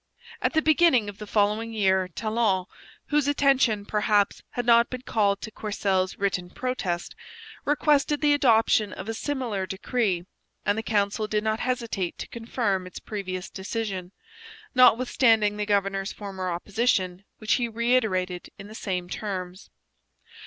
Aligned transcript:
At 0.41 0.53
the 0.53 0.63
beginning 0.63 1.09
of 1.09 1.19
the 1.19 1.27
following 1.27 1.73
year 1.73 2.07
Talon, 2.07 2.65
whose 3.09 3.27
attention 3.27 3.85
perhaps 3.85 4.41
had 4.49 4.65
not 4.65 4.89
been 4.89 5.03
called 5.03 5.41
to 5.41 5.51
Courcelle's 5.51 6.17
written 6.17 6.49
protest, 6.49 7.13
requested 7.65 8.19
the 8.19 8.33
adoption 8.33 8.93
of 8.93 9.07
a 9.07 9.13
similar 9.13 9.67
decree; 9.67 10.25
and 10.65 10.75
the 10.75 10.81
council 10.81 11.27
did 11.27 11.43
not 11.43 11.59
hesitate 11.59 12.17
to 12.17 12.27
confirm 12.27 12.87
its 12.87 12.97
previous 12.97 13.47
decision, 13.47 14.11
notwithstanding 14.73 15.57
the 15.57 15.67
governor's 15.67 16.11
former 16.11 16.49
opposition, 16.49 17.23
which 17.37 17.53
he 17.61 17.67
reiterated 17.67 18.49
in 18.57 18.65
the 18.65 18.73
same 18.73 19.07
terms. 19.07 19.69